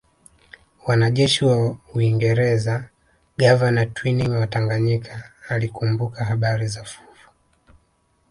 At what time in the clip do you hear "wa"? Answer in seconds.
1.49-1.57, 4.39-4.47